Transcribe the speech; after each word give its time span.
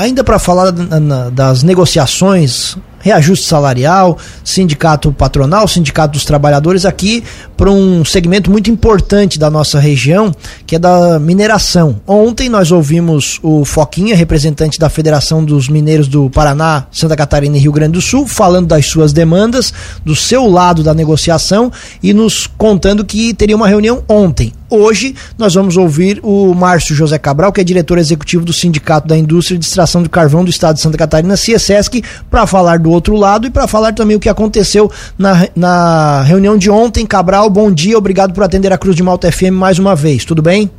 Ainda 0.00 0.22
para 0.22 0.38
falar 0.38 0.70
das 0.70 1.64
negociações, 1.64 2.76
reajuste 3.00 3.44
salarial, 3.44 4.16
sindicato 4.44 5.10
patronal, 5.10 5.66
sindicato 5.66 6.12
dos 6.12 6.24
trabalhadores, 6.24 6.86
aqui 6.86 7.24
para 7.56 7.68
um 7.68 8.04
segmento 8.04 8.48
muito 8.48 8.70
importante 8.70 9.40
da 9.40 9.50
nossa 9.50 9.80
região, 9.80 10.32
que 10.64 10.76
é 10.76 10.78
da 10.78 11.18
mineração. 11.18 12.00
Ontem 12.06 12.48
nós 12.48 12.70
ouvimos 12.70 13.40
o 13.42 13.64
Foquinha, 13.64 14.14
representante 14.14 14.78
da 14.78 14.88
Federação 14.88 15.44
dos 15.44 15.68
Mineiros 15.68 16.06
do 16.06 16.30
Paraná, 16.30 16.86
Santa 16.92 17.16
Catarina 17.16 17.56
e 17.56 17.60
Rio 17.60 17.72
Grande 17.72 17.94
do 17.94 18.00
Sul, 18.00 18.24
falando 18.24 18.68
das 18.68 18.86
suas 18.86 19.12
demandas, 19.12 19.74
do 20.04 20.14
seu 20.14 20.46
lado 20.46 20.84
da 20.84 20.94
negociação 20.94 21.72
e 22.00 22.14
nos 22.14 22.46
contando 22.46 23.04
que 23.04 23.34
teria 23.34 23.56
uma 23.56 23.66
reunião 23.66 24.04
ontem. 24.08 24.52
Hoje 24.70 25.14
nós 25.38 25.54
vamos 25.54 25.76
ouvir 25.76 26.20
o 26.22 26.54
Márcio 26.54 26.94
José 26.94 27.18
Cabral, 27.18 27.52
que 27.52 27.60
é 27.60 27.64
diretor 27.64 27.96
executivo 27.98 28.44
do 28.44 28.52
Sindicato 28.52 29.08
da 29.08 29.16
Indústria 29.16 29.58
de 29.58 29.64
Extração 29.64 30.02
de 30.02 30.08
Carvão 30.08 30.44
do 30.44 30.50
Estado 30.50 30.76
de 30.76 30.82
Santa 30.82 30.98
Catarina, 30.98 31.36
CIESESC, 31.36 32.02
para 32.30 32.46
falar 32.46 32.78
do 32.78 32.90
outro 32.90 33.16
lado 33.16 33.46
e 33.46 33.50
para 33.50 33.66
falar 33.66 33.94
também 33.94 34.16
o 34.16 34.20
que 34.20 34.28
aconteceu 34.28 34.90
na, 35.16 35.48
na 35.56 36.22
reunião 36.22 36.58
de 36.58 36.70
ontem. 36.70 37.06
Cabral, 37.06 37.48
bom 37.48 37.72
dia, 37.72 37.96
obrigado 37.96 38.34
por 38.34 38.42
atender 38.42 38.72
a 38.72 38.78
Cruz 38.78 38.94
de 38.94 39.02
Malta 39.02 39.32
FM 39.32 39.52
mais 39.52 39.78
uma 39.78 39.96
vez, 39.96 40.24
tudo 40.24 40.42
bem? 40.42 40.70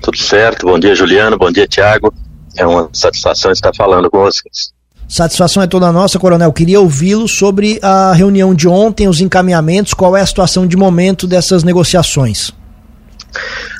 Tudo 0.00 0.16
certo, 0.16 0.66
bom 0.66 0.78
dia 0.78 0.94
Juliano, 0.94 1.36
bom 1.36 1.50
dia 1.50 1.66
Tiago, 1.66 2.14
é 2.56 2.64
uma 2.64 2.88
satisfação 2.92 3.50
estar 3.52 3.74
falando 3.74 4.10
com 4.10 4.20
vocês. 4.20 4.77
Satisfação 5.08 5.62
é 5.62 5.66
toda 5.66 5.90
nossa, 5.90 6.18
Coronel. 6.18 6.52
Queria 6.52 6.80
ouvi-lo 6.80 7.26
sobre 7.26 7.80
a 7.82 8.12
reunião 8.12 8.54
de 8.54 8.68
ontem, 8.68 9.08
os 9.08 9.22
encaminhamentos, 9.22 9.94
qual 9.94 10.14
é 10.14 10.20
a 10.20 10.26
situação 10.26 10.66
de 10.66 10.76
momento 10.76 11.26
dessas 11.26 11.64
negociações? 11.64 12.52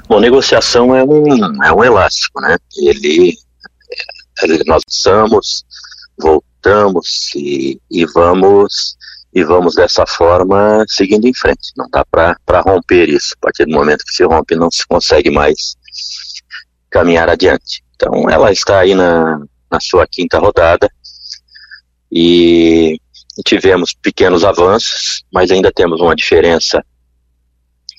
Bom, 0.08 0.20
negociação 0.20 0.96
é 0.96 1.04
um, 1.04 1.62
é 1.62 1.72
um 1.72 1.84
elástico, 1.84 2.40
né? 2.40 2.56
Ele, 2.78 3.36
ele 4.42 4.64
nós 4.66 4.82
precisamos, 4.82 5.64
voltamos 6.18 7.30
e, 7.36 7.78
e 7.90 8.06
vamos 8.06 8.96
e 9.34 9.44
vamos 9.44 9.74
dessa 9.74 10.06
forma 10.06 10.82
seguindo 10.88 11.26
em 11.26 11.34
frente. 11.34 11.72
Não 11.76 11.86
dá 11.90 12.06
para 12.06 12.60
romper 12.62 13.06
isso. 13.06 13.34
A 13.38 13.46
partir 13.46 13.66
do 13.66 13.72
momento 13.72 14.02
que 14.02 14.16
se 14.16 14.24
rompe, 14.24 14.56
não 14.56 14.70
se 14.70 14.86
consegue 14.86 15.30
mais 15.30 15.76
caminhar 16.88 17.28
adiante. 17.28 17.82
Então, 17.94 18.30
ela 18.30 18.50
está 18.50 18.80
aí 18.80 18.94
na, 18.94 19.38
na 19.70 19.78
sua 19.78 20.06
quinta 20.06 20.38
rodada 20.38 20.90
e 22.10 23.00
tivemos 23.44 23.94
pequenos 23.94 24.44
avanços, 24.44 25.24
mas 25.32 25.50
ainda 25.50 25.70
temos 25.72 26.00
uma 26.00 26.16
diferença 26.16 26.84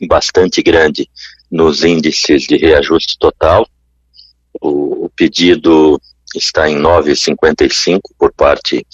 bastante 0.07 0.61
grande 0.61 1.09
nos 1.51 1.83
índices 1.83 2.43
de 2.43 2.57
reajuste 2.57 3.17
total. 3.17 3.67
O, 4.61 5.05
o 5.05 5.09
pedido 5.09 5.99
está 6.35 6.69
em 6.69 6.77
9,55 6.77 7.99
por 8.17 8.31
parte 8.33 8.85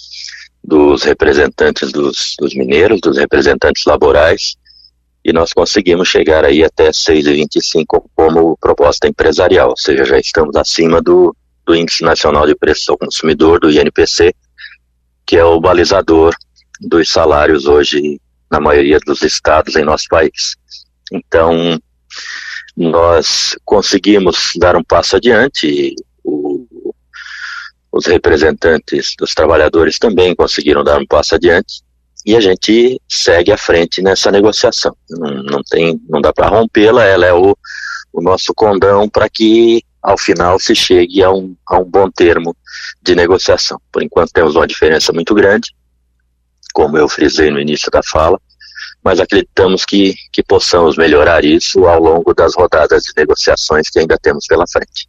dos 0.62 1.02
representantes 1.02 1.92
dos, 1.92 2.34
dos, 2.38 2.54
mineiros, 2.54 3.00
dos 3.00 3.16
representantes 3.16 3.84
laborais, 3.84 4.56
e 5.24 5.32
nós 5.32 5.52
conseguimos 5.52 6.08
chegar 6.08 6.44
aí 6.44 6.64
até 6.64 6.90
6,25 6.90 8.04
como 8.14 8.56
proposta 8.58 9.08
empresarial, 9.08 9.70
ou 9.70 9.76
seja, 9.76 10.04
já 10.04 10.18
estamos 10.18 10.56
acima 10.56 11.00
do, 11.00 11.34
do 11.64 11.74
Índice 11.74 12.02
Nacional 12.02 12.46
de 12.46 12.54
Preço 12.54 12.92
ao 12.92 12.98
Consumidor, 12.98 13.60
do 13.60 13.70
INPC, 13.70 14.34
que 15.36 15.40
é 15.40 15.44
o 15.44 15.60
balizador 15.60 16.34
dos 16.80 17.10
salários 17.10 17.66
hoje 17.66 18.18
na 18.50 18.58
maioria 18.58 18.98
dos 19.04 19.20
estados 19.20 19.76
em 19.76 19.84
nosso 19.84 20.06
país. 20.08 20.56
Então, 21.12 21.78
nós 22.74 23.54
conseguimos 23.62 24.52
dar 24.56 24.74
um 24.76 24.82
passo 24.82 25.16
adiante, 25.16 25.94
o, 26.24 26.66
os 27.92 28.06
representantes 28.06 29.12
dos 29.18 29.34
trabalhadores 29.34 29.98
também 29.98 30.34
conseguiram 30.34 30.82
dar 30.82 30.98
um 30.98 31.06
passo 31.06 31.34
adiante, 31.34 31.82
e 32.24 32.34
a 32.34 32.40
gente 32.40 32.98
segue 33.06 33.52
à 33.52 33.58
frente 33.58 34.00
nessa 34.00 34.30
negociação. 34.30 34.96
Não, 35.10 35.42
não 35.42 35.62
tem, 35.62 36.00
não 36.08 36.22
dá 36.22 36.32
para 36.32 36.48
rompê-la, 36.48 37.04
ela 37.04 37.26
é 37.26 37.34
o, 37.34 37.54
o 38.10 38.22
nosso 38.22 38.54
condão 38.54 39.06
para 39.06 39.28
que 39.28 39.84
ao 40.06 40.16
final 40.16 40.56
se 40.60 40.72
chegue 40.72 41.20
a 41.20 41.32
um, 41.32 41.56
a 41.66 41.78
um 41.78 41.84
bom 41.84 42.08
termo 42.08 42.56
de 43.02 43.16
negociação. 43.16 43.76
Por 43.90 44.04
enquanto 44.04 44.30
temos 44.30 44.54
uma 44.54 44.66
diferença 44.66 45.12
muito 45.12 45.34
grande, 45.34 45.74
como 46.72 46.96
eu 46.96 47.08
frisei 47.08 47.50
no 47.50 47.58
início 47.58 47.90
da 47.90 48.00
fala, 48.04 48.40
mas 49.02 49.18
acreditamos 49.18 49.84
que, 49.84 50.14
que 50.32 50.44
possamos 50.44 50.96
melhorar 50.96 51.44
isso 51.44 51.86
ao 51.86 52.00
longo 52.00 52.32
das 52.32 52.54
rodadas 52.54 53.02
de 53.02 53.12
negociações 53.16 53.90
que 53.90 53.98
ainda 53.98 54.16
temos 54.16 54.46
pela 54.46 54.64
frente. 54.68 55.08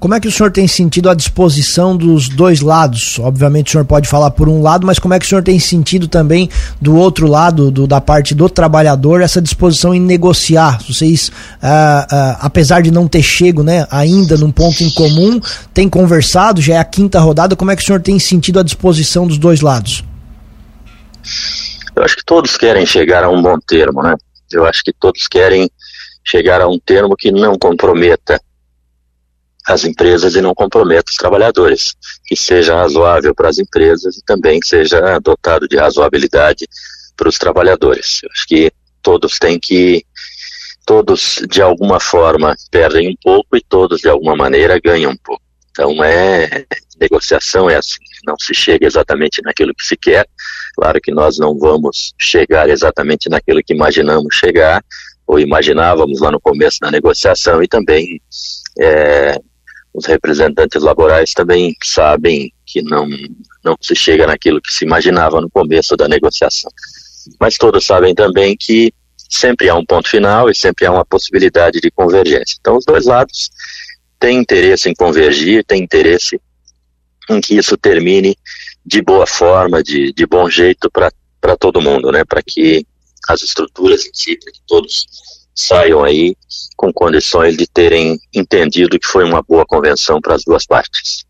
Como 0.00 0.14
é 0.14 0.18
que 0.18 0.26
o 0.26 0.32
senhor 0.32 0.50
tem 0.50 0.66
sentido 0.66 1.10
a 1.10 1.14
disposição 1.14 1.94
dos 1.94 2.26
dois 2.26 2.62
lados? 2.62 3.18
Obviamente 3.18 3.68
o 3.68 3.72
senhor 3.72 3.84
pode 3.84 4.08
falar 4.08 4.30
por 4.30 4.48
um 4.48 4.62
lado, 4.62 4.86
mas 4.86 4.98
como 4.98 5.12
é 5.12 5.18
que 5.18 5.26
o 5.26 5.28
senhor 5.28 5.42
tem 5.44 5.60
sentido 5.60 6.08
também 6.08 6.48
do 6.80 6.96
outro 6.96 7.26
lado, 7.28 7.70
do, 7.70 7.86
da 7.86 8.00
parte 8.00 8.34
do 8.34 8.48
trabalhador, 8.48 9.20
essa 9.20 9.42
disposição 9.42 9.94
em 9.94 10.00
negociar? 10.00 10.80
Vocês, 10.88 11.30
ah, 11.62 12.06
ah, 12.10 12.38
apesar 12.40 12.80
de 12.80 12.90
não 12.90 13.06
ter 13.06 13.22
chego 13.22 13.62
né, 13.62 13.86
ainda 13.90 14.38
num 14.38 14.50
ponto 14.50 14.82
em 14.82 14.88
comum, 14.88 15.38
tem 15.74 15.86
conversado, 15.86 16.62
já 16.62 16.76
é 16.76 16.78
a 16.78 16.84
quinta 16.84 17.20
rodada, 17.20 17.54
como 17.54 17.70
é 17.70 17.76
que 17.76 17.82
o 17.82 17.84
senhor 17.84 18.00
tem 18.00 18.18
sentido 18.18 18.58
a 18.58 18.62
disposição 18.62 19.26
dos 19.26 19.36
dois 19.36 19.60
lados? 19.60 20.02
Eu 21.94 22.02
acho 22.02 22.16
que 22.16 22.24
todos 22.24 22.56
querem 22.56 22.86
chegar 22.86 23.22
a 23.22 23.28
um 23.28 23.42
bom 23.42 23.58
termo, 23.68 24.02
né? 24.02 24.14
Eu 24.50 24.64
acho 24.64 24.82
que 24.82 24.94
todos 24.94 25.28
querem 25.28 25.70
chegar 26.24 26.62
a 26.62 26.68
um 26.68 26.78
termo 26.78 27.14
que 27.14 27.30
não 27.30 27.58
comprometa 27.58 28.40
as 29.66 29.84
empresas 29.84 30.34
e 30.34 30.40
não 30.40 30.54
comprometa 30.54 31.10
os 31.10 31.16
trabalhadores, 31.16 31.94
que 32.24 32.36
seja 32.36 32.76
razoável 32.76 33.34
para 33.34 33.48
as 33.48 33.58
empresas 33.58 34.16
e 34.16 34.24
também 34.24 34.60
seja 34.64 35.18
dotado 35.20 35.68
de 35.68 35.76
razoabilidade 35.76 36.66
para 37.16 37.28
os 37.28 37.38
trabalhadores. 37.38 38.20
Eu 38.22 38.30
acho 38.32 38.46
que 38.46 38.72
todos 39.02 39.38
têm 39.38 39.58
que, 39.58 40.04
todos 40.86 41.42
de 41.48 41.60
alguma 41.60 42.00
forma 42.00 42.56
perdem 42.70 43.08
um 43.08 43.14
pouco 43.22 43.56
e 43.56 43.60
todos 43.60 44.00
de 44.00 44.08
alguma 44.08 44.34
maneira 44.34 44.80
ganham 44.80 45.12
um 45.12 45.16
pouco. 45.16 45.42
Então 45.70 46.02
é 46.02 46.66
negociação 47.00 47.70
é 47.70 47.76
assim, 47.76 48.02
não 48.26 48.34
se 48.38 48.54
chega 48.54 48.86
exatamente 48.86 49.40
naquilo 49.42 49.74
que 49.74 49.86
se 49.86 49.96
quer. 49.96 50.26
Claro 50.74 51.00
que 51.00 51.10
nós 51.10 51.38
não 51.38 51.58
vamos 51.58 52.12
chegar 52.18 52.68
exatamente 52.68 53.28
naquilo 53.28 53.62
que 53.64 53.74
imaginamos 53.74 54.34
chegar 54.34 54.84
ou 55.26 55.38
imaginávamos 55.38 56.20
lá 56.20 56.30
no 56.30 56.40
começo 56.40 56.78
da 56.80 56.90
negociação 56.90 57.62
e 57.62 57.68
também 57.68 58.20
é, 58.78 59.40
os 59.92 60.06
representantes 60.06 60.82
laborais 60.82 61.32
também 61.32 61.74
sabem 61.82 62.52
que 62.64 62.82
não, 62.82 63.08
não 63.64 63.76
se 63.80 63.94
chega 63.94 64.26
naquilo 64.26 64.60
que 64.60 64.72
se 64.72 64.84
imaginava 64.84 65.40
no 65.40 65.50
começo 65.50 65.96
da 65.96 66.08
negociação. 66.08 66.70
Mas 67.38 67.56
todos 67.56 67.84
sabem 67.84 68.14
também 68.14 68.56
que 68.56 68.92
sempre 69.28 69.68
há 69.68 69.74
um 69.74 69.84
ponto 69.84 70.08
final 70.08 70.48
e 70.48 70.54
sempre 70.54 70.86
há 70.86 70.92
uma 70.92 71.04
possibilidade 71.04 71.80
de 71.80 71.90
convergência. 71.90 72.56
Então, 72.60 72.76
os 72.76 72.84
dois 72.84 73.06
lados 73.06 73.50
têm 74.18 74.38
interesse 74.38 74.88
em 74.88 74.94
convergir, 74.94 75.64
têm 75.64 75.82
interesse 75.82 76.40
em 77.28 77.40
que 77.40 77.56
isso 77.56 77.76
termine 77.76 78.36
de 78.84 79.02
boa 79.02 79.26
forma, 79.26 79.82
de, 79.82 80.12
de 80.12 80.26
bom 80.26 80.48
jeito 80.48 80.90
para 80.90 81.56
todo 81.56 81.80
mundo, 81.80 82.10
né? 82.10 82.24
Para 82.24 82.42
que 82.42 82.84
as 83.28 83.42
estruturas 83.42 84.04
em 84.04 84.10
si, 84.12 84.36
que 84.36 84.60
todos 84.66 85.06
saiam 85.54 86.04
aí 86.04 86.36
com 86.76 86.92
condições 86.92 87.56
de 87.56 87.66
terem 87.66 88.18
entendido 88.34 88.98
que 88.98 89.06
foi 89.06 89.24
uma 89.24 89.42
boa 89.42 89.64
convenção 89.66 90.20
para 90.20 90.34
as 90.34 90.42
duas 90.44 90.66
partes. 90.66 91.24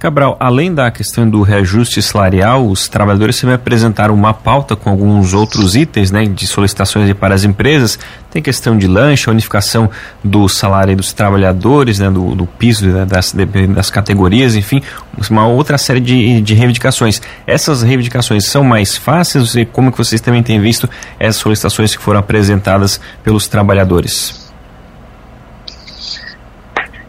Cabral, 0.00 0.34
além 0.40 0.72
da 0.72 0.90
questão 0.90 1.28
do 1.28 1.42
reajuste 1.42 2.00
salarial, 2.00 2.66
os 2.66 2.88
trabalhadores 2.88 3.38
também 3.38 3.54
apresentaram 3.54 4.14
uma 4.14 4.32
pauta 4.32 4.74
com 4.74 4.88
alguns 4.88 5.34
outros 5.34 5.76
itens 5.76 6.10
né, 6.10 6.24
de 6.24 6.46
solicitações 6.46 7.12
para 7.12 7.34
as 7.34 7.44
empresas. 7.44 7.98
Tem 8.30 8.40
questão 8.40 8.78
de 8.78 8.86
lanche, 8.86 9.28
unificação 9.28 9.90
do 10.24 10.48
salário 10.48 10.96
dos 10.96 11.12
trabalhadores, 11.12 11.98
né, 11.98 12.10
do, 12.10 12.34
do 12.34 12.46
piso 12.46 12.86
né, 12.86 13.04
das, 13.04 13.34
das 13.74 13.90
categorias, 13.90 14.54
enfim, 14.54 14.80
uma 15.28 15.46
outra 15.46 15.76
série 15.76 16.00
de, 16.00 16.40
de 16.40 16.54
reivindicações. 16.54 17.20
Essas 17.46 17.82
reivindicações 17.82 18.46
são 18.46 18.64
mais 18.64 18.96
fáceis? 18.96 19.54
E 19.54 19.66
como 19.66 19.92
que 19.92 19.98
vocês 19.98 20.22
também 20.22 20.42
têm 20.42 20.58
visto 20.58 20.88
essas 21.18 21.36
solicitações 21.36 21.94
que 21.94 22.02
foram 22.02 22.20
apresentadas 22.20 22.98
pelos 23.22 23.46
trabalhadores? 23.46 24.49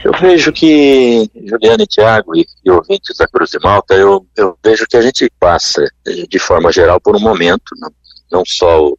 Eu 0.03 0.11
vejo 0.19 0.51
que, 0.51 1.29
Juliana 1.45 1.83
e 1.83 1.87
Tiago 1.87 2.35
e, 2.35 2.45
e, 2.65 2.71
ouvintes 2.71 3.15
da 3.17 3.27
Cruz 3.27 3.51
de 3.51 3.59
Malta, 3.59 3.93
eu, 3.93 4.25
eu 4.35 4.57
vejo 4.63 4.87
que 4.87 4.97
a 4.97 5.01
gente 5.01 5.31
passa, 5.39 5.85
de 6.27 6.39
forma 6.39 6.71
geral, 6.71 6.99
por 6.99 7.15
um 7.15 7.19
momento, 7.19 7.75
não, 7.77 7.91
não 8.31 8.43
só 8.45 8.87
o 8.87 8.97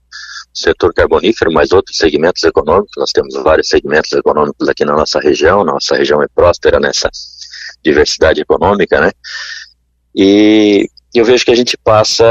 setor 0.54 0.92
carbonífero, 0.94 1.52
mas 1.52 1.72
outros 1.72 1.96
segmentos 1.96 2.44
econômicos. 2.44 2.92
Nós 2.96 3.10
temos 3.10 3.34
vários 3.42 3.68
segmentos 3.68 4.12
econômicos 4.12 4.68
aqui 4.68 4.84
na 4.84 4.94
nossa 4.94 5.18
região, 5.18 5.64
nossa 5.64 5.96
região 5.96 6.22
é 6.22 6.26
próspera 6.32 6.78
nessa 6.78 7.10
diversidade 7.82 8.40
econômica, 8.40 9.00
né? 9.00 9.10
E 10.14 10.88
eu 11.14 11.24
vejo 11.24 11.44
que 11.44 11.50
a 11.50 11.56
gente 11.56 11.76
passa 11.76 12.24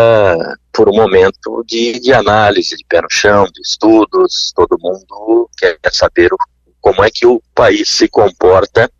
por 0.71 0.87
um 0.87 0.95
momento 0.95 1.63
de, 1.67 1.99
de 1.99 2.13
análise, 2.13 2.77
de 2.77 2.85
pé 2.87 3.01
no 3.01 3.07
chão, 3.11 3.45
de 3.45 3.61
estudos, 3.61 4.53
todo 4.55 4.77
mundo 4.79 5.49
quer 5.57 5.77
saber 5.91 6.31
o 6.31 6.37
como 6.81 7.03
é 7.03 7.09
que 7.11 7.25
o 7.25 7.41
país 7.53 7.87
se 7.87 8.07
comporta 8.09 8.91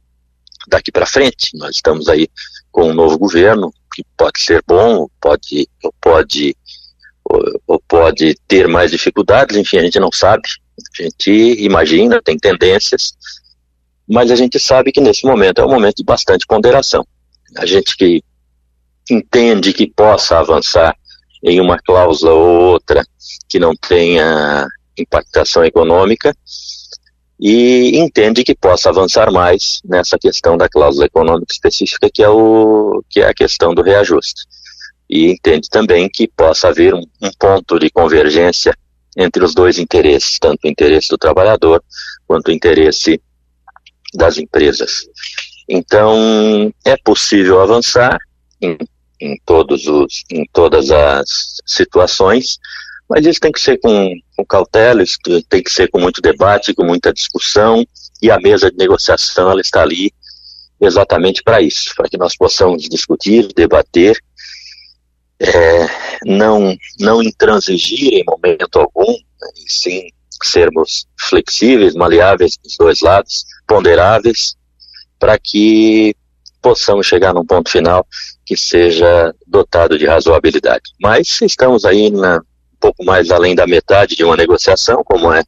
daqui 0.68 0.92
para 0.92 1.06
frente. 1.06 1.58
Nós 1.58 1.76
estamos 1.76 2.08
aí 2.08 2.30
com 2.72 2.90
um 2.90 2.94
novo 2.94 3.18
governo 3.18 3.74
que 3.94 4.06
pode 4.16 4.42
ser 4.42 4.64
bom, 4.66 5.08
pode, 5.20 5.68
pode, 6.00 6.56
ou 7.68 7.82
pode 7.88 8.36
ter 8.48 8.68
mais 8.68 8.92
dificuldades, 8.92 9.58
enfim, 9.58 9.78
a 9.78 9.84
gente 9.84 10.00
não 10.00 10.12
sabe. 10.12 10.44
A 11.00 11.04
gente 11.04 11.32
imagina, 11.60 12.22
tem 12.22 12.38
tendências, 12.38 13.14
mas 14.08 14.32
a 14.32 14.36
gente 14.36 14.60
sabe 14.60 14.92
que 14.92 15.02
nesse 15.02 15.26
momento 15.26 15.60
é 15.60 15.66
um 15.66 15.72
momento 15.72 15.98
de 15.98 16.04
bastante 16.04 16.46
ponderação. 16.48 17.06
A 17.58 17.66
gente 17.66 17.98
que 17.98 18.24
entende 19.10 19.74
que 19.74 19.88
possa 19.88 20.40
avançar 20.40 20.96
em 21.44 21.60
uma 21.60 21.78
cláusula 21.78 22.32
ou 22.34 22.72
outra 22.74 23.04
que 23.50 23.60
não 23.60 23.76
tenha 23.76 24.68
impactação 24.98 25.66
econômica, 25.66 26.36
e 27.42 27.98
entende 27.98 28.44
que 28.44 28.54
possa 28.54 28.90
avançar 28.90 29.32
mais 29.32 29.82
nessa 29.84 30.20
questão 30.20 30.56
da 30.56 30.70
cláusula 30.70 31.08
econômica 31.08 31.52
específica, 31.52 32.08
que 32.14 32.22
é, 32.22 32.30
o, 32.30 33.04
que 33.10 33.20
é 33.20 33.28
a 33.28 33.34
questão 33.34 33.74
do 33.74 33.82
reajuste. 33.82 34.44
E 35.10 35.32
entende 35.32 35.68
também 35.68 36.08
que 36.08 36.28
possa 36.28 36.68
haver 36.68 36.94
um, 36.94 37.04
um 37.20 37.32
ponto 37.40 37.80
de 37.80 37.90
convergência 37.90 38.78
entre 39.18 39.44
os 39.44 39.56
dois 39.56 39.80
interesses, 39.80 40.38
tanto 40.40 40.60
o 40.64 40.70
interesse 40.70 41.10
do 41.10 41.18
trabalhador 41.18 41.84
quanto 42.28 42.50
o 42.50 42.52
interesse 42.52 43.20
das 44.14 44.38
empresas. 44.38 45.08
Então, 45.68 46.72
é 46.86 46.96
possível 46.96 47.60
avançar 47.60 48.20
em, 48.62 48.78
em, 49.20 49.36
todos 49.46 49.88
os, 49.88 50.24
em 50.32 50.46
todas 50.54 50.92
as 50.92 51.58
situações, 51.66 52.60
mas 53.12 53.26
isso 53.26 53.42
tem 53.42 53.52
que 53.52 53.60
ser 53.60 53.78
com, 53.78 54.16
com 54.38 54.46
cautela, 54.46 55.04
isso 55.04 55.18
tem 55.50 55.62
que 55.62 55.70
ser 55.70 55.90
com 55.90 56.00
muito 56.00 56.22
debate, 56.22 56.74
com 56.74 56.86
muita 56.86 57.12
discussão, 57.12 57.86
e 58.22 58.32
a 58.32 58.40
mesa 58.40 58.72
de 58.72 58.78
negociação 58.78 59.52
ela 59.52 59.60
está 59.60 59.82
ali 59.82 60.14
exatamente 60.80 61.44
para 61.44 61.62
isso, 61.62 61.94
para 61.94 62.08
que 62.08 62.18
nós 62.18 62.38
possamos 62.38 62.84
discutir, 62.84 63.52
debater, 63.54 64.18
é, 65.42 65.88
não, 66.26 66.74
não 67.02 67.22
intransigir 67.22 68.14
em 68.14 68.24
momento 68.24 68.80
algum, 68.80 69.12
né, 69.12 69.50
e 69.58 69.70
sim 69.70 70.08
sermos 70.42 71.06
flexíveis, 71.20 71.94
maleáveis 71.94 72.58
dos 72.64 72.78
dois 72.78 73.02
lados, 73.02 73.44
ponderáveis, 73.68 74.56
para 75.20 75.38
que 75.38 76.16
possamos 76.62 77.06
chegar 77.06 77.34
num 77.34 77.46
ponto 77.46 77.70
final 77.70 78.08
que 78.46 78.56
seja 78.56 79.36
dotado 79.46 79.98
de 79.98 80.06
razoabilidade. 80.06 80.94
Mas 81.00 81.42
estamos 81.42 81.84
aí 81.84 82.10
na, 82.10 82.42
pouco 82.82 83.06
mais 83.06 83.30
além 83.30 83.56
da 83.56 83.68
metade 83.68 84.16
de 84.16 84.24
uma 84.24 84.36
negociação, 84.36 85.04
como 85.06 85.32
é, 85.32 85.44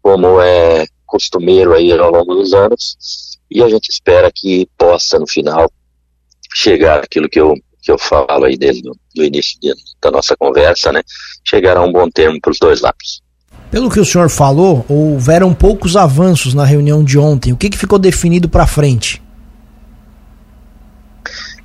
como 0.00 0.40
é 0.40 0.86
costumeiro 1.04 1.74
aí 1.74 1.92
ao 1.92 2.10
longo 2.10 2.34
dos 2.34 2.54
anos, 2.54 2.96
e 3.50 3.62
a 3.62 3.68
gente 3.68 3.90
espera 3.90 4.30
que 4.34 4.68
possa, 4.78 5.18
no 5.18 5.26
final, 5.26 5.70
chegar 6.54 7.00
aquilo 7.00 7.28
que 7.28 7.40
eu, 7.40 7.54
que 7.82 7.90
eu 7.90 7.98
falo 7.98 8.44
aí 8.44 8.56
desde 8.56 8.88
o 8.88 9.22
início 9.22 9.58
de, 9.60 9.74
da 10.00 10.10
nossa 10.10 10.36
conversa, 10.36 10.92
né? 10.92 11.02
Chegar 11.44 11.76
a 11.76 11.82
um 11.82 11.92
bom 11.92 12.08
termo 12.08 12.40
para 12.40 12.50
os 12.50 12.58
dois 12.58 12.80
lados. 12.80 13.22
Pelo 13.70 13.90
que 13.90 14.00
o 14.00 14.04
senhor 14.04 14.30
falou, 14.30 14.84
houveram 14.88 15.52
poucos 15.52 15.96
avanços 15.96 16.54
na 16.54 16.64
reunião 16.64 17.04
de 17.04 17.18
ontem. 17.18 17.52
O 17.52 17.56
que, 17.56 17.68
que 17.68 17.78
ficou 17.78 17.98
definido 17.98 18.48
para 18.48 18.66
frente? 18.66 19.22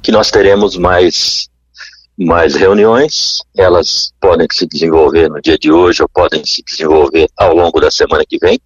Que 0.02 0.12
nós 0.12 0.32
teremos 0.32 0.76
mais 0.76 1.51
mais 2.24 2.54
reuniões, 2.56 3.40
elas 3.58 4.12
podem 4.22 4.48
se 4.52 4.68
desenvolver 4.68 5.30
no 5.30 5.42
dia 5.42 5.58
de 5.58 5.72
hoje 5.72 6.04
ou 6.04 6.10
podem 6.10 6.46
se 6.46 6.64
desenvolver 6.64 7.28
ao 7.36 7.56
longo 7.56 7.80
da 7.80 7.90
semana 7.90 8.24
que 8.28 8.38
vem, 8.38 8.60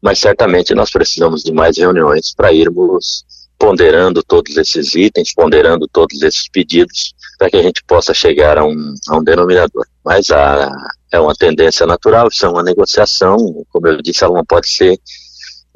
mas 0.00 0.18
certamente 0.18 0.74
nós 0.74 0.90
precisamos 0.90 1.42
de 1.42 1.52
mais 1.52 1.76
reuniões 1.76 2.34
para 2.34 2.52
irmos 2.52 3.24
ponderando 3.58 4.22
todos 4.22 4.56
esses 4.56 4.94
itens, 4.94 5.34
ponderando 5.34 5.86
todos 5.88 6.22
esses 6.22 6.48
pedidos, 6.48 7.12
para 7.38 7.50
que 7.50 7.56
a 7.56 7.62
gente 7.62 7.82
possa 7.84 8.14
chegar 8.14 8.56
a 8.56 8.64
um, 8.64 8.94
a 9.08 9.18
um 9.18 9.24
denominador. 9.24 9.84
Mas 10.04 10.30
a, 10.30 10.70
é 11.12 11.20
uma 11.20 11.34
tendência 11.34 11.84
natural, 11.84 12.28
isso 12.28 12.46
é 12.46 12.48
uma 12.48 12.62
negociação, 12.62 13.36
como 13.70 13.88
eu 13.88 14.00
disse, 14.00 14.24
ela 14.24 14.34
não 14.34 14.44
pode 14.44 14.68
ser 14.68 14.98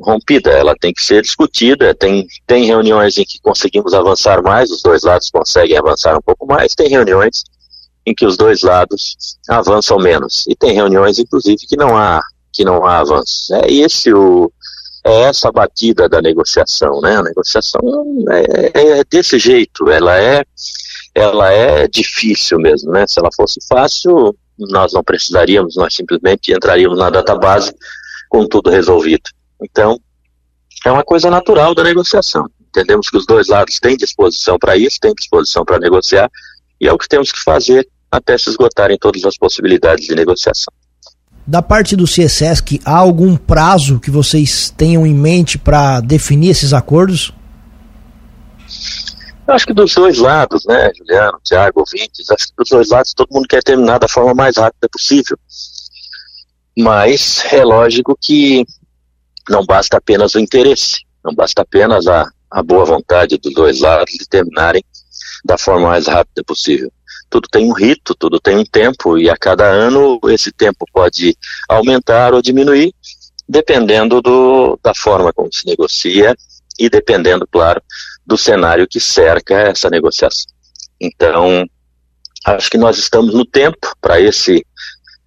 rompida, 0.02 0.50
ela 0.50 0.74
tem 0.78 0.92
que 0.92 1.04
ser 1.04 1.22
discutida. 1.22 1.94
Tem, 1.94 2.26
tem 2.46 2.64
reuniões 2.64 3.16
em 3.18 3.24
que 3.24 3.40
conseguimos 3.40 3.94
avançar 3.94 4.42
mais, 4.42 4.70
os 4.70 4.82
dois 4.82 5.02
lados 5.02 5.30
conseguem 5.30 5.76
avançar 5.76 6.16
um 6.16 6.22
pouco 6.22 6.46
mais, 6.46 6.74
tem 6.74 6.88
reuniões 6.88 7.42
em 8.04 8.14
que 8.14 8.26
os 8.26 8.36
dois 8.36 8.62
lados 8.62 9.16
avançam 9.48 9.98
menos. 9.98 10.44
E 10.48 10.56
tem 10.56 10.72
reuniões, 10.72 11.18
inclusive, 11.18 11.66
que 11.68 11.76
não 11.76 11.96
há, 11.96 12.20
que 12.52 12.64
não 12.64 12.84
há 12.84 12.98
avanço. 12.98 13.54
É 13.54 13.72
esse 13.72 14.12
o, 14.12 14.52
é 15.04 15.22
essa 15.22 15.50
batida 15.50 16.08
da 16.08 16.20
negociação, 16.20 17.00
né? 17.00 17.16
A 17.16 17.22
negociação 17.22 17.80
é, 18.30 18.70
é, 18.74 18.98
é 19.00 19.04
desse 19.08 19.38
jeito, 19.38 19.90
ela 19.90 20.16
é, 20.16 20.44
ela 21.14 21.52
é 21.52 21.88
difícil 21.88 22.58
mesmo, 22.58 22.92
né? 22.92 23.06
Se 23.06 23.18
ela 23.18 23.30
fosse 23.34 23.60
fácil, 23.68 24.36
nós 24.58 24.92
não 24.92 25.02
precisaríamos, 25.02 25.76
nós 25.76 25.94
simplesmente 25.94 26.52
entraríamos 26.52 26.98
na 26.98 27.10
database 27.10 27.72
com 28.28 28.46
tudo 28.46 28.70
resolvido. 28.70 29.22
Então, 29.62 30.00
é 30.84 30.90
uma 30.90 31.04
coisa 31.04 31.30
natural 31.30 31.74
da 31.74 31.82
negociação. 31.82 32.46
Entendemos 32.68 33.08
que 33.08 33.16
os 33.16 33.26
dois 33.26 33.48
lados 33.48 33.78
têm 33.78 33.96
disposição 33.96 34.58
para 34.58 34.76
isso, 34.76 34.98
têm 35.00 35.14
disposição 35.14 35.64
para 35.64 35.78
negociar, 35.78 36.30
e 36.80 36.88
é 36.88 36.92
o 36.92 36.98
que 36.98 37.08
temos 37.08 37.30
que 37.30 37.40
fazer 37.42 37.86
até 38.10 38.36
se 38.36 38.50
esgotarem 38.50 38.98
todas 38.98 39.24
as 39.24 39.36
possibilidades 39.36 40.06
de 40.06 40.14
negociação. 40.14 40.72
Da 41.46 41.60
parte 41.60 41.96
do 41.96 42.04
CSESC, 42.04 42.80
há 42.84 42.96
algum 42.96 43.36
prazo 43.36 43.98
que 43.98 44.10
vocês 44.10 44.70
tenham 44.70 45.06
em 45.06 45.14
mente 45.14 45.58
para 45.58 46.00
definir 46.00 46.50
esses 46.50 46.72
acordos? 46.72 47.32
Eu 49.46 49.54
acho 49.54 49.66
que 49.66 49.74
dos 49.74 49.92
dois 49.92 50.18
lados, 50.18 50.64
né, 50.66 50.90
Juliano, 50.96 51.38
Tiago, 51.42 51.80
ouvintes, 51.80 52.30
acho 52.30 52.46
que 52.46 52.52
dos 52.56 52.68
dois 52.68 52.90
lados 52.90 53.12
todo 53.12 53.32
mundo 53.32 53.48
quer 53.48 53.62
terminar 53.62 53.98
da 53.98 54.08
forma 54.08 54.32
mais 54.34 54.56
rápida 54.56 54.88
possível. 54.90 55.36
Mas 56.78 57.44
é 57.52 57.64
lógico 57.64 58.16
que 58.20 58.64
não 59.48 59.64
basta 59.64 59.96
apenas 59.96 60.34
o 60.34 60.40
interesse, 60.40 61.04
não 61.24 61.34
basta 61.34 61.62
apenas 61.62 62.06
a, 62.06 62.30
a 62.50 62.62
boa 62.62 62.84
vontade 62.84 63.38
dos 63.38 63.52
dois 63.54 63.80
lados 63.80 64.12
de 64.12 64.28
terminarem 64.28 64.84
da 65.44 65.58
forma 65.58 65.88
mais 65.88 66.06
rápida 66.06 66.42
possível. 66.44 66.92
Tudo 67.28 67.48
tem 67.50 67.70
um 67.70 67.72
rito, 67.72 68.14
tudo 68.14 68.38
tem 68.38 68.56
um 68.56 68.64
tempo, 68.64 69.18
e 69.18 69.30
a 69.30 69.36
cada 69.36 69.64
ano 69.64 70.20
esse 70.28 70.52
tempo 70.52 70.84
pode 70.92 71.36
aumentar 71.68 72.34
ou 72.34 72.42
diminuir, 72.42 72.94
dependendo 73.48 74.20
do, 74.20 74.78
da 74.82 74.94
forma 74.94 75.32
como 75.32 75.52
se 75.52 75.66
negocia 75.66 76.34
e 76.78 76.88
dependendo, 76.88 77.46
claro, 77.50 77.82
do 78.26 78.36
cenário 78.36 78.86
que 78.86 79.00
cerca 79.00 79.54
essa 79.54 79.88
negociação. 79.88 80.52
Então, 81.00 81.66
acho 82.44 82.70
que 82.70 82.78
nós 82.78 82.98
estamos 82.98 83.34
no 83.34 83.44
tempo 83.44 83.94
para 84.00 84.20
esse 84.20 84.64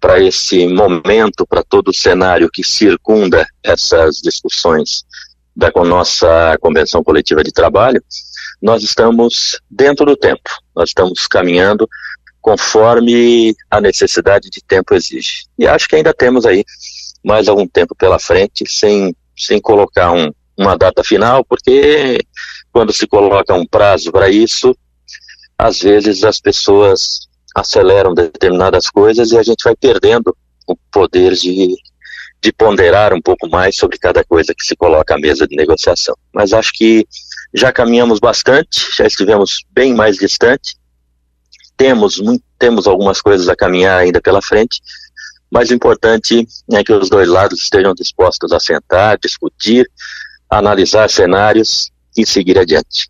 para 0.00 0.20
esse 0.22 0.66
momento, 0.68 1.46
para 1.46 1.62
todo 1.62 1.88
o 1.88 1.94
cenário 1.94 2.50
que 2.52 2.62
circunda 2.62 3.46
essas 3.62 4.16
discussões 4.16 5.04
da 5.54 5.70
nossa 5.84 6.56
convenção 6.60 7.02
coletiva 7.02 7.42
de 7.42 7.50
trabalho, 7.50 8.02
nós 8.60 8.82
estamos 8.82 9.60
dentro 9.70 10.04
do 10.04 10.16
tempo, 10.16 10.50
nós 10.74 10.90
estamos 10.90 11.26
caminhando 11.26 11.88
conforme 12.40 13.56
a 13.70 13.80
necessidade 13.80 14.48
de 14.50 14.62
tempo 14.62 14.94
exige. 14.94 15.44
E 15.58 15.66
acho 15.66 15.88
que 15.88 15.96
ainda 15.96 16.14
temos 16.14 16.46
aí 16.46 16.64
mais 17.24 17.48
algum 17.48 17.66
tempo 17.66 17.94
pela 17.96 18.18
frente, 18.18 18.64
sem, 18.68 19.14
sem 19.36 19.60
colocar 19.60 20.12
um, 20.12 20.30
uma 20.56 20.76
data 20.76 21.02
final, 21.02 21.44
porque 21.44 22.20
quando 22.72 22.92
se 22.92 23.06
coloca 23.06 23.52
um 23.54 23.66
prazo 23.66 24.12
para 24.12 24.28
isso, 24.28 24.76
às 25.58 25.80
vezes 25.80 26.22
as 26.22 26.40
pessoas 26.40 27.25
aceleram 27.56 28.12
determinadas 28.12 28.90
coisas 28.90 29.32
e 29.32 29.38
a 29.38 29.42
gente 29.42 29.64
vai 29.64 29.74
perdendo 29.74 30.36
o 30.66 30.76
poder 30.92 31.32
de, 31.32 31.74
de 32.42 32.52
ponderar 32.52 33.14
um 33.14 33.20
pouco 33.20 33.48
mais 33.48 33.76
sobre 33.76 33.98
cada 33.98 34.22
coisa 34.22 34.54
que 34.54 34.62
se 34.62 34.76
coloca 34.76 35.14
à 35.14 35.18
mesa 35.18 35.46
de 35.46 35.56
negociação. 35.56 36.14
Mas 36.34 36.52
acho 36.52 36.70
que 36.74 37.06
já 37.54 37.72
caminhamos 37.72 38.20
bastante, 38.20 38.86
já 38.94 39.06
estivemos 39.06 39.64
bem 39.70 39.94
mais 39.94 40.16
distante, 40.16 40.76
temos, 41.78 42.20
temos 42.58 42.86
algumas 42.86 43.22
coisas 43.22 43.48
a 43.48 43.56
caminhar 43.56 43.98
ainda 43.98 44.20
pela 44.20 44.42
frente, 44.42 44.82
mas 45.50 45.70
o 45.70 45.74
importante 45.74 46.46
é 46.72 46.84
que 46.84 46.92
os 46.92 47.08
dois 47.08 47.28
lados 47.28 47.60
estejam 47.60 47.94
dispostos 47.94 48.52
a 48.52 48.60
sentar, 48.60 49.18
discutir, 49.18 49.90
analisar 50.50 51.08
cenários 51.08 51.90
e 52.14 52.26
seguir 52.26 52.58
adiante. 52.58 53.08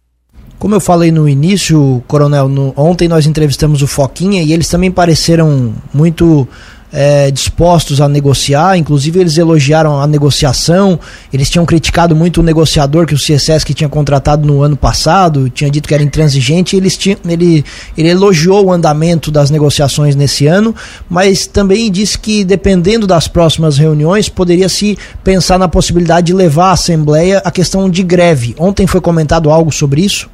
Como 0.58 0.74
eu 0.74 0.80
falei 0.80 1.12
no 1.12 1.28
início, 1.28 2.02
Coronel, 2.08 2.48
no, 2.48 2.72
ontem 2.76 3.08
nós 3.08 3.26
entrevistamos 3.26 3.82
o 3.82 3.86
Foquinha 3.86 4.42
e 4.42 4.52
eles 4.52 4.68
também 4.68 4.90
pareceram 4.90 5.74
muito 5.92 6.48
é, 6.92 7.30
dispostos 7.30 8.00
a 8.00 8.08
negociar, 8.08 8.78
inclusive 8.78 9.20
eles 9.20 9.36
elogiaram 9.36 10.00
a 10.00 10.06
negociação, 10.06 10.98
eles 11.30 11.50
tinham 11.50 11.66
criticado 11.66 12.16
muito 12.16 12.40
o 12.40 12.42
negociador 12.42 13.06
que 13.06 13.14
o 13.14 13.18
CSS 13.18 13.66
que 13.66 13.74
tinha 13.74 13.88
contratado 13.88 14.46
no 14.46 14.62
ano 14.62 14.78
passado, 14.78 15.50
tinha 15.50 15.70
dito 15.70 15.86
que 15.86 15.94
era 15.94 16.02
intransigente, 16.02 16.74
eles 16.74 16.96
tinham, 16.96 17.18
ele, 17.28 17.62
ele 17.98 18.08
elogiou 18.08 18.64
o 18.66 18.72
andamento 18.72 19.30
das 19.30 19.50
negociações 19.50 20.16
nesse 20.16 20.46
ano, 20.46 20.74
mas 21.06 21.46
também 21.46 21.90
disse 21.90 22.18
que 22.18 22.44
dependendo 22.44 23.06
das 23.06 23.28
próximas 23.28 23.76
reuniões, 23.76 24.30
poderia 24.30 24.68
se 24.68 24.96
pensar 25.22 25.58
na 25.58 25.68
possibilidade 25.68 26.28
de 26.28 26.32
levar 26.32 26.68
à 26.68 26.72
Assembleia 26.72 27.42
a 27.44 27.50
questão 27.50 27.90
de 27.90 28.02
greve. 28.02 28.54
Ontem 28.58 28.86
foi 28.86 29.02
comentado 29.02 29.50
algo 29.50 29.70
sobre 29.70 30.00
isso? 30.00 30.30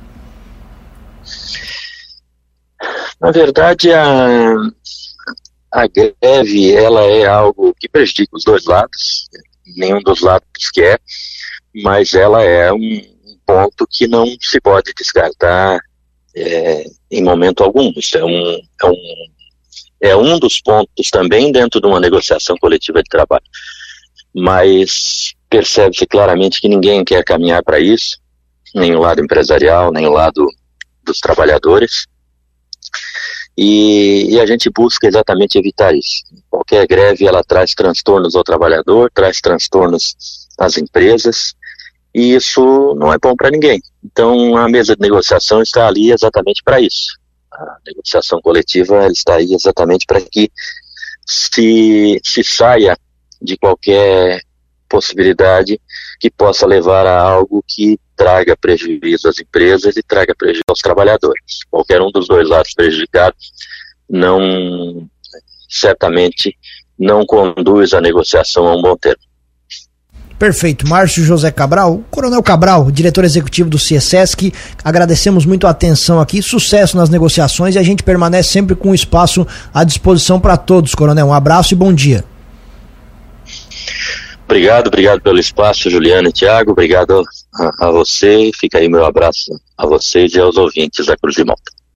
Na 3.22 3.30
verdade, 3.30 3.92
a, 3.92 4.56
a 5.70 5.86
greve 5.86 6.74
ela 6.74 7.04
é 7.04 7.24
algo 7.24 7.72
que 7.78 7.88
prejudica 7.88 8.36
os 8.36 8.42
dois 8.42 8.64
lados, 8.64 9.28
nenhum 9.76 10.02
dos 10.02 10.22
lados 10.22 10.48
quer, 10.74 11.00
mas 11.84 12.14
ela 12.14 12.42
é 12.42 12.72
um 12.72 13.00
ponto 13.46 13.86
que 13.88 14.08
não 14.08 14.26
se 14.40 14.60
pode 14.60 14.92
descartar 14.98 15.78
é, 16.34 16.84
em 17.12 17.22
momento 17.22 17.62
algum. 17.62 17.92
Isso 17.96 18.18
é 18.18 18.24
um, 18.24 18.58
é, 18.82 18.86
um, 18.86 18.96
é 20.00 20.16
um 20.16 20.36
dos 20.40 20.60
pontos 20.60 21.08
também 21.08 21.52
dentro 21.52 21.80
de 21.80 21.86
uma 21.86 22.00
negociação 22.00 22.56
coletiva 22.60 23.04
de 23.04 23.08
trabalho. 23.08 23.44
Mas 24.34 25.32
percebe-se 25.48 26.06
claramente 26.06 26.60
que 26.60 26.68
ninguém 26.68 27.04
quer 27.04 27.22
caminhar 27.22 27.62
para 27.62 27.78
isso, 27.78 28.18
nem 28.74 28.96
o 28.96 29.00
lado 29.00 29.22
empresarial, 29.22 29.92
nem 29.92 30.08
o 30.08 30.12
lado 30.12 30.44
dos 31.04 31.20
trabalhadores. 31.20 32.10
E, 33.56 34.34
e, 34.34 34.40
a 34.40 34.46
gente 34.46 34.70
busca 34.70 35.06
exatamente 35.06 35.58
evitar 35.58 35.94
isso. 35.94 36.24
Qualquer 36.48 36.86
greve 36.86 37.26
ela 37.26 37.44
traz 37.44 37.74
transtornos 37.74 38.34
ao 38.34 38.42
trabalhador, 38.42 39.10
traz 39.12 39.40
transtornos 39.40 40.16
às 40.58 40.78
empresas, 40.78 41.54
e 42.14 42.34
isso 42.34 42.94
não 42.96 43.12
é 43.12 43.18
bom 43.18 43.34
para 43.36 43.50
ninguém. 43.50 43.80
Então 44.04 44.56
a 44.56 44.68
mesa 44.68 44.94
de 44.94 45.02
negociação 45.02 45.62
está 45.62 45.86
ali 45.86 46.12
exatamente 46.12 46.62
para 46.64 46.80
isso. 46.80 47.18
A 47.52 47.76
negociação 47.86 48.40
coletiva 48.40 49.06
está 49.08 49.36
aí 49.36 49.52
exatamente 49.52 50.06
para 50.06 50.20
que 50.20 50.50
se, 51.26 52.20
se 52.24 52.42
saia 52.42 52.96
de 53.40 53.56
qualquer 53.56 54.42
possibilidade 54.88 55.80
que 56.22 56.30
possa 56.30 56.64
levar 56.64 57.04
a 57.04 57.20
algo 57.20 57.64
que 57.66 57.98
traga 58.16 58.56
prejuízo 58.56 59.28
às 59.28 59.40
empresas 59.40 59.96
e 59.96 60.04
traga 60.04 60.32
prejuízo 60.38 60.62
aos 60.68 60.78
trabalhadores. 60.78 61.64
Qualquer 61.68 62.00
um 62.00 62.12
dos 62.12 62.28
dois 62.28 62.48
lados 62.48 62.72
prejudicados 62.74 63.50
não 64.08 65.08
certamente 65.68 66.56
não 66.96 67.26
conduz 67.26 67.92
a 67.92 68.00
negociação 68.00 68.68
a 68.68 68.76
um 68.76 68.80
bom 68.80 68.96
termo. 68.96 69.20
Perfeito. 70.38 70.86
Márcio 70.86 71.24
José 71.24 71.50
Cabral, 71.50 72.04
Coronel 72.08 72.42
Cabral, 72.42 72.88
diretor 72.92 73.24
executivo 73.24 73.68
do 73.68 73.78
CIESESC, 73.78 74.52
agradecemos 74.84 75.44
muito 75.44 75.66
a 75.66 75.70
atenção 75.70 76.20
aqui, 76.20 76.40
sucesso 76.40 76.96
nas 76.96 77.08
negociações 77.08 77.74
e 77.74 77.80
a 77.80 77.82
gente 77.82 78.04
permanece 78.04 78.50
sempre 78.50 78.76
com 78.76 78.90
o 78.90 78.94
espaço 78.94 79.44
à 79.74 79.82
disposição 79.82 80.38
para 80.38 80.56
todos, 80.56 80.94
Coronel. 80.94 81.26
Um 81.26 81.34
abraço 81.34 81.74
e 81.74 81.76
bom 81.76 81.92
dia. 81.92 82.24
Obrigado, 84.44 84.88
obrigado 84.88 85.20
pelo 85.20 85.38
espaço, 85.38 85.88
Juliana 85.88 86.28
e 86.28 86.32
Tiago. 86.32 86.72
Obrigado 86.72 87.22
a, 87.54 87.86
a 87.86 87.90
você. 87.90 88.50
Fica 88.54 88.78
aí 88.78 88.88
meu 88.88 89.04
abraço 89.04 89.52
a 89.78 89.86
vocês 89.86 90.34
e 90.34 90.40
aos 90.40 90.56
ouvintes 90.56 91.06
da 91.06 91.16
Cruz 91.16 91.34
de 91.34 91.44
Malta. 91.44 91.81